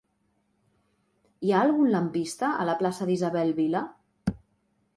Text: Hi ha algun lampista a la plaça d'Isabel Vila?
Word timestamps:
Hi 1.47 1.53
ha 1.53 1.59
algun 1.65 1.91
lampista 1.95 2.49
a 2.63 2.65
la 2.71 2.77
plaça 2.81 3.09
d'Isabel 3.11 3.55
Vila? 3.61 3.83